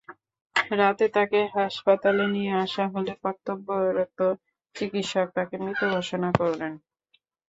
রাতে 0.71 1.05
তাঁকে 1.09 1.39
হাসপাতালে 1.55 2.23
নিয়ে 2.27 2.53
আসা 2.63 2.83
হলে 2.93 3.13
কর্তব্যরত 3.23 4.19
চিকিৎসক 4.75 5.27
তাঁকে 5.35 5.55
মৃত 5.63 5.81
ঘোষণা 5.93 6.29
করেন। 6.39 6.73